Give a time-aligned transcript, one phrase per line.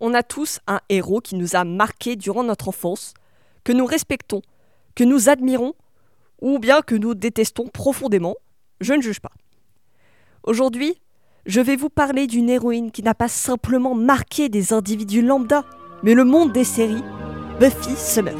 [0.00, 3.14] On a tous un héros qui nous a marqués durant notre enfance,
[3.64, 4.42] que nous respectons,
[4.94, 5.74] que nous admirons,
[6.40, 8.36] ou bien que nous détestons profondément.
[8.80, 9.32] Je ne juge pas.
[10.44, 11.00] Aujourd'hui,
[11.46, 15.64] je vais vous parler d'une héroïne qui n'a pas simplement marqué des individus lambda,
[16.02, 17.02] mais le monde des séries,
[17.58, 18.38] Buffy Summer.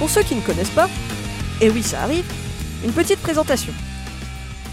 [0.00, 0.88] Pour ceux qui ne connaissent pas,
[1.60, 2.24] et oui ça arrive,
[2.82, 3.74] une petite présentation.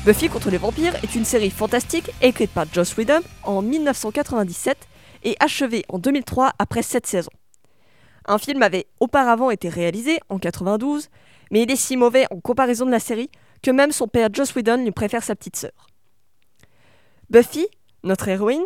[0.06, 4.78] Buffy contre les vampires est une série fantastique écrite par Joss Whedon en 1997
[5.26, 7.32] et achevée en 2003 après 7 saisons.
[8.26, 11.10] Un film avait auparavant été réalisé en 92,
[11.52, 13.30] mais il est si mauvais en comparaison de la série
[13.62, 15.88] que même son père Joss Whedon lui préfère sa petite sœur.
[17.30, 17.68] Buffy,
[18.06, 18.64] notre héroïne,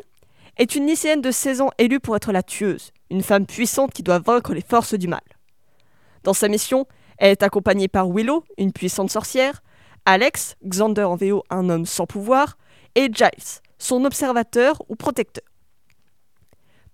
[0.58, 4.04] est une lycéenne de 16 ans élue pour être la tueuse, une femme puissante qui
[4.04, 5.22] doit vaincre les forces du mal.
[6.24, 6.86] Dans sa mission,
[7.18, 9.62] elle est accompagnée par Willow, une puissante sorcière,
[10.06, 12.58] Alex, Xander en VO, un homme sans pouvoir,
[12.96, 15.44] et Giles, son observateur ou protecteur.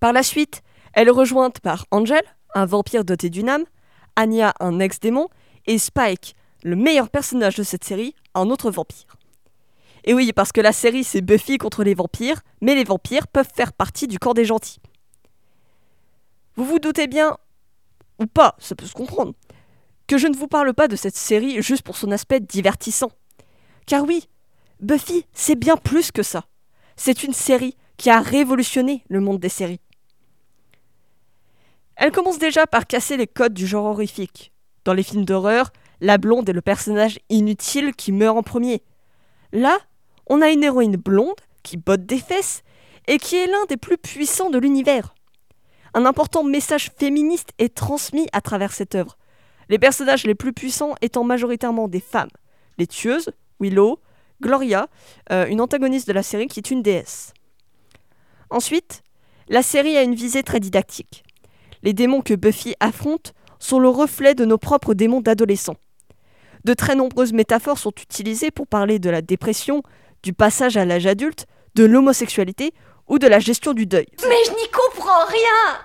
[0.00, 0.62] Par la suite,
[0.92, 2.22] elle est rejointe par Angel,
[2.54, 3.64] un vampire doté d'une âme,
[4.16, 5.28] Anya, un ex-démon,
[5.66, 9.16] et Spike, le meilleur personnage de cette série, un autre vampire.
[10.04, 13.50] Et oui, parce que la série c'est Buffy contre les vampires, mais les vampires peuvent
[13.54, 14.80] faire partie du corps des gentils.
[16.56, 17.36] Vous vous doutez bien,
[18.18, 19.34] ou pas, ça peut se comprendre,
[20.06, 23.10] que je ne vous parle pas de cette série juste pour son aspect divertissant.
[23.86, 24.28] Car oui,
[24.80, 26.44] Buffy, c'est bien plus que ça.
[26.96, 29.80] C'est une série qui a révolutionné le monde des séries.
[31.96, 34.52] Elle commence déjà par casser les codes du genre horrifique.
[34.84, 38.82] Dans les films d'horreur, la blonde est le personnage inutile qui meurt en premier.
[39.52, 39.78] Là,
[40.26, 42.62] on a une héroïne blonde qui botte des fesses
[43.08, 45.14] et qui est l'un des plus puissants de l'univers.
[45.94, 49.16] Un important message féministe est transmis à travers cette œuvre,
[49.68, 52.30] les personnages les plus puissants étant majoritairement des femmes.
[52.78, 53.30] Les tueuses,
[53.60, 54.00] Willow,
[54.40, 54.88] Gloria,
[55.32, 57.32] euh, une antagoniste de la série qui est une déesse.
[58.50, 59.02] Ensuite,
[59.48, 61.24] la série a une visée très didactique.
[61.82, 65.76] Les démons que Buffy affronte sont le reflet de nos propres démons d'adolescents.
[66.64, 69.82] De très nombreuses métaphores sont utilisées pour parler de la dépression,
[70.22, 72.72] du passage à l'âge adulte, de l'homosexualité
[73.08, 74.06] ou de la gestion du deuil.
[74.28, 75.80] Mais je n'y comprends rien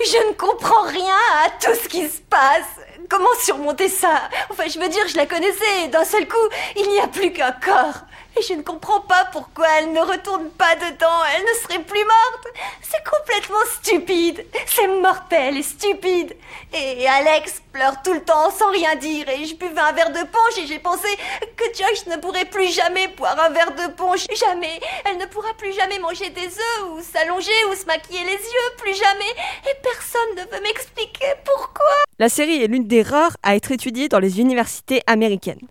[0.00, 1.14] Je ne comprends rien
[1.44, 4.28] à tout ce qui se passe Comment surmonter ça?
[4.50, 7.32] Enfin, je veux dire, je la connaissais et d'un seul coup, il n'y a plus
[7.32, 8.00] qu'un corps.
[8.38, 12.04] Et je ne comprends pas pourquoi elle ne retourne pas dedans, elle ne serait plus
[12.04, 12.48] morte.
[12.82, 14.44] C'est complètement stupide.
[14.66, 16.36] C'est mortel et stupide.
[16.74, 19.26] Et Alex pleure tout le temps sans rien dire.
[19.30, 21.08] Et je buvais un verre de punch et j'ai pensé
[21.56, 24.26] que Joyce ne pourrait plus jamais boire un verre de punch.
[24.36, 24.80] Jamais.
[25.06, 28.76] Elle ne pourra plus jamais manger des œufs ou s'allonger ou se maquiller les yeux.
[28.76, 29.32] Plus jamais.
[29.64, 31.86] Et personne ne veut m'expliquer pourquoi.
[32.18, 35.66] La série est l'une des rares à être étudiée dans les universités américaines.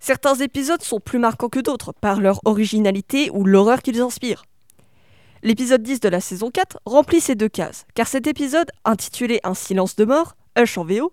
[0.00, 4.44] Certains épisodes sont plus marquants que d'autres par leur originalité ou l'horreur qu'ils inspirent.
[5.42, 9.54] L'épisode 10 de la saison 4 remplit ces deux cases, car cet épisode, intitulé Un
[9.54, 11.12] silence de mort, Hush en VO,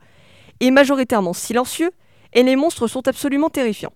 [0.60, 1.92] est majoritairement silencieux
[2.34, 3.94] et les monstres sont absolument terrifiants.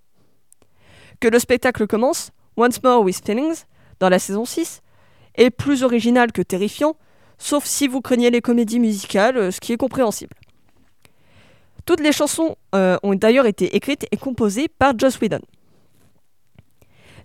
[1.19, 3.63] Que le spectacle commence, Once More with Feelings,
[3.99, 4.81] dans la saison 6,
[5.35, 6.95] est plus original que terrifiant,
[7.37, 10.35] sauf si vous craignez les comédies musicales, ce qui est compréhensible.
[11.89, 15.39] Toutes les chansons euh, ont d'ailleurs été écrites et composées par Joss Whedon.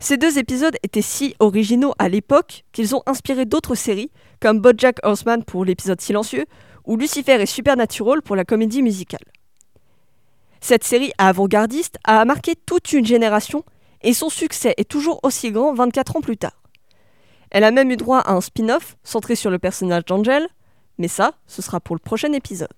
[0.00, 4.10] Ces deux épisodes étaient si originaux à l'époque qu'ils ont inspiré d'autres séries,
[4.40, 6.46] comme Bojack Horseman pour l'épisode silencieux,
[6.86, 9.26] ou Lucifer et Supernatural pour la comédie musicale.
[10.62, 13.64] Cette série avant-gardiste a marqué toute une génération
[14.00, 16.62] et son succès est toujours aussi grand 24 ans plus tard.
[17.50, 20.48] Elle a même eu droit à un spin-off centré sur le personnage d'Angel,
[20.96, 22.70] mais ça, ce sera pour le prochain épisode.